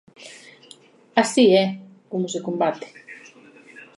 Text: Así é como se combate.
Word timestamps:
Así 1.21 1.45
é 1.63 1.65
como 2.11 2.25
se 2.33 2.43
combate. 2.47 2.87